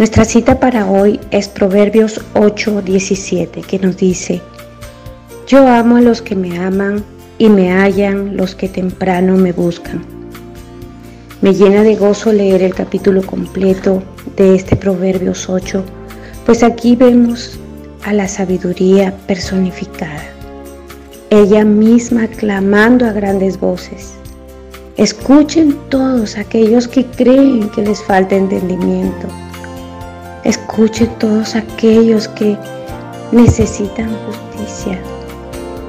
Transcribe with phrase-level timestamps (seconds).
[0.00, 4.40] Nuestra cita para hoy es Proverbios 8:17, que nos dice,
[5.46, 7.04] Yo amo a los que me aman
[7.36, 10.02] y me hallan los que temprano me buscan.
[11.42, 14.02] Me llena de gozo leer el capítulo completo
[14.38, 15.84] de este Proverbios 8,
[16.46, 17.58] pues aquí vemos
[18.02, 20.24] a la sabiduría personificada,
[21.28, 24.14] ella misma clamando a grandes voces.
[24.96, 29.28] Escuchen todos aquellos que creen que les falta entendimiento
[30.44, 32.56] Escuche todos aquellos que
[33.30, 34.98] necesitan justicia.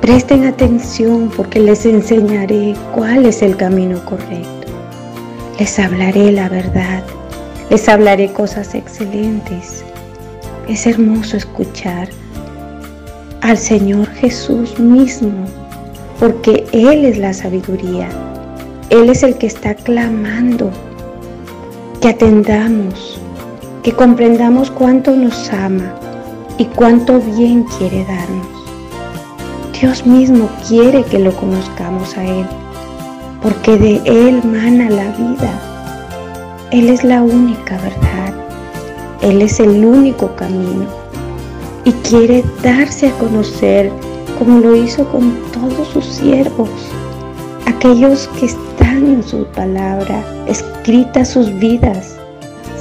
[0.01, 4.67] Presten atención porque les enseñaré cuál es el camino correcto.
[5.57, 7.03] Les hablaré la verdad.
[7.69, 9.85] Les hablaré cosas excelentes.
[10.67, 12.09] Es hermoso escuchar
[13.41, 15.45] al Señor Jesús mismo,
[16.19, 18.09] porque Él es la sabiduría.
[18.89, 20.71] Él es el que está clamando
[22.02, 23.20] que atendamos
[23.83, 25.95] que comprendamos cuánto nos ama
[26.59, 28.47] y cuánto bien quiere darnos.
[29.79, 32.45] Dios mismo quiere que lo conozcamos a Él,
[33.41, 35.52] porque de Él mana la vida.
[36.71, 38.33] Él es la única verdad,
[39.21, 40.85] Él es el único camino
[41.83, 43.91] y quiere darse a conocer
[44.37, 46.69] como lo hizo con todos sus siervos,
[47.65, 52.20] aquellos que están en su palabra, escritas sus vidas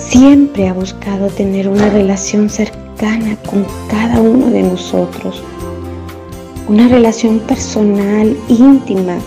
[0.00, 5.42] siempre ha buscado tener una relación cercana con cada uno de nosotros,
[6.68, 9.18] una relación personal, íntima,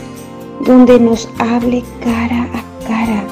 [0.65, 3.23] donde nos hable cara a cara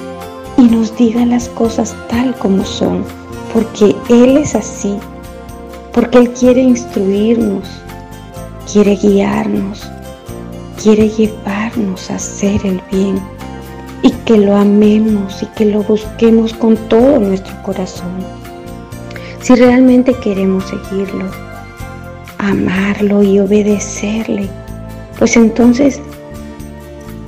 [0.58, 3.04] y nos diga las cosas tal como son,
[3.54, 4.98] porque Él es así,
[5.94, 7.68] porque Él quiere instruirnos,
[8.72, 9.90] quiere guiarnos,
[10.82, 13.20] quiere llevarnos a hacer el bien
[14.32, 18.16] que lo amemos y que lo busquemos con todo nuestro corazón.
[19.42, 21.26] Si realmente queremos seguirlo,
[22.38, 24.48] amarlo y obedecerle,
[25.20, 26.00] pues entonces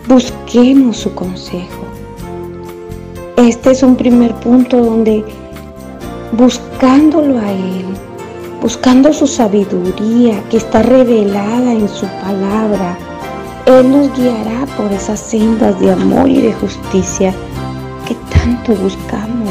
[0.07, 1.83] busquemos su consejo.
[3.35, 5.25] Este es un primer punto donde
[6.31, 7.85] buscándolo a Él,
[8.61, 12.97] buscando su sabiduría que está revelada en su palabra,
[13.65, 17.33] él nos guiará por esas sendas de amor y de justicia
[18.07, 19.49] que tanto buscamos.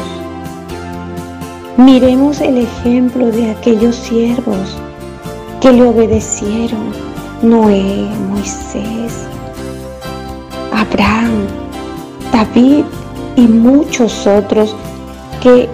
[1.77, 4.77] Miremos el ejemplo de aquellos siervos
[5.59, 6.91] que le obedecieron,
[7.41, 9.25] Noé, Moisés,
[10.71, 11.47] Abraham,
[12.31, 12.85] David
[13.35, 14.75] y muchos otros
[15.41, 15.67] que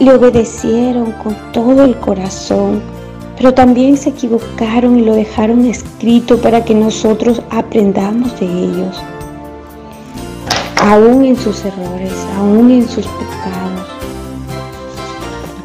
[0.00, 2.95] le obedecieron con todo el corazón
[3.36, 9.02] pero también se equivocaron y lo dejaron escrito para que nosotros aprendamos de ellos,
[10.80, 13.88] aún en sus errores, aún en sus pecados.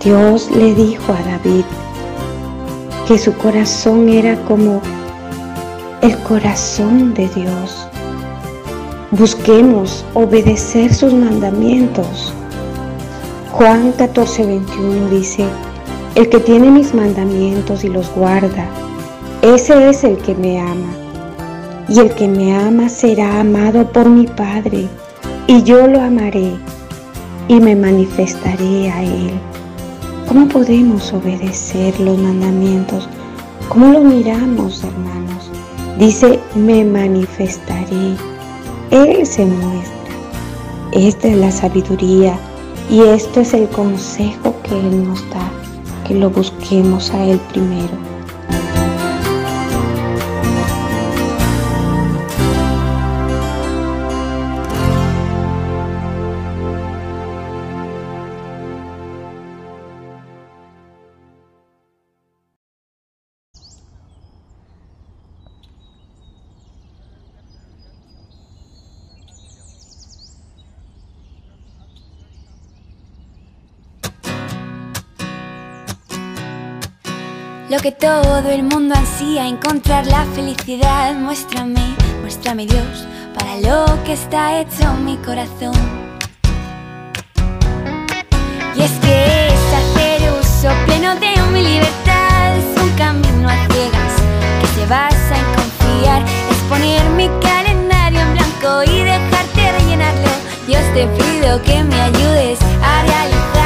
[0.04, 1.64] Dios le dijo a David
[3.08, 4.82] que su corazón era como
[6.02, 7.88] el corazón de Dios.
[9.12, 12.34] Busquemos obedecer sus mandamientos.
[13.52, 15.46] Juan 14, 21 dice,
[16.16, 18.68] el que tiene mis mandamientos y los guarda,
[19.42, 20.94] ese es el que me ama.
[21.88, 24.90] Y el que me ama será amado por mi Padre,
[25.48, 26.52] y yo lo amaré
[27.48, 29.32] y me manifestaré a él.
[30.28, 33.08] ¿Cómo podemos obedecer los mandamientos?
[33.70, 35.50] ¿Cómo lo miramos, hermanos?
[35.98, 38.16] Dice, me manifestaré.
[38.92, 39.96] Él se muestra.
[40.92, 42.38] Esta es la sabiduría
[42.90, 45.61] y esto es el consejo que Él nos da
[46.12, 48.11] que lo busquemos a Él primero.
[77.72, 81.16] Lo que todo el mundo ansía, encontrar la felicidad.
[81.16, 85.74] Muéstrame, muéstrame Dios, para lo que está hecho mi corazón.
[88.76, 94.16] Y es que es hacer uso pleno de mi libertad, es un camino a ciegas
[94.60, 100.32] que se basa en confiar, es poner mi calendario en blanco y dejarte rellenarlo.
[100.68, 103.61] Dios te pido que me ayudes a realizarlo.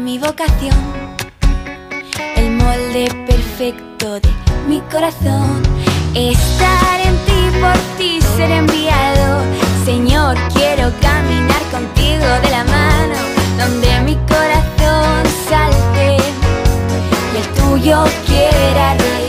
[0.00, 0.74] Mi vocación,
[2.36, 4.28] el molde perfecto de
[4.68, 5.62] mi corazón.
[6.14, 9.42] Estar en ti, por ti ser enviado.
[9.84, 13.14] Señor, quiero caminar contigo de la mano,
[13.56, 16.16] donde mi corazón salte
[17.32, 19.23] y el tuyo quiera.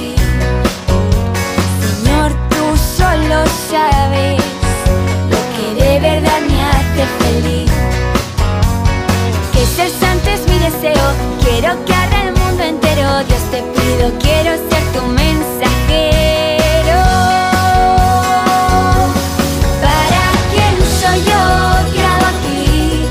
[11.44, 13.24] Quiero que haga el mundo entero.
[13.28, 17.02] Dios te pido, quiero ser tu mensajero.
[19.86, 21.44] ¿Para quién soy yo?
[21.94, 23.08] ¿Qué hago aquí?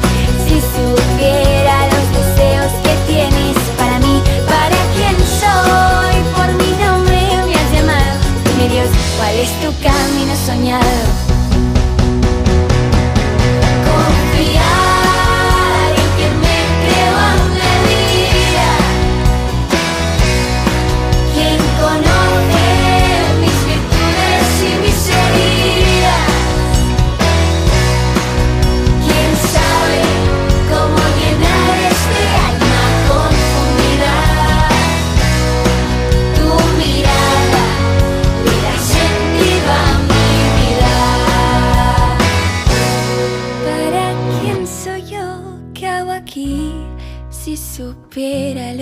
[0.47, 6.15] Si supiera los deseos que tienes para mí, ¿para quién soy?
[6.37, 8.15] Por mi nombre me has llamado.
[8.45, 11.24] Dime Dios, ¿cuál es tu camino soñado?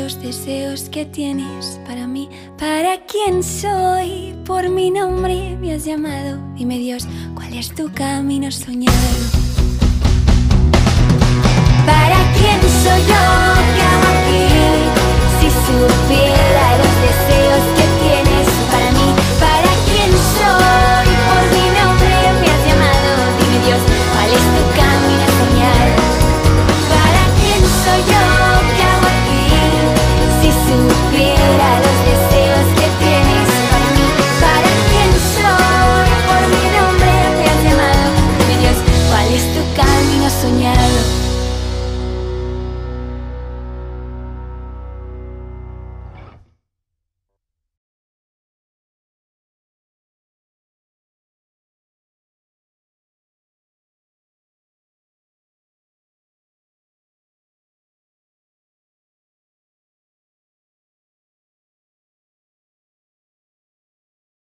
[0.02, 2.28] los deseos que tienes para mí,
[2.58, 6.40] para quién soy, por mi nombre me has llamado.
[6.56, 7.06] Dime Dios,
[7.36, 8.96] ¿cuál es tu camino soñado?
[11.86, 13.24] ¿Para quién soy yo
[13.76, 14.44] que aquí?
[15.38, 17.91] Si supiera los deseos que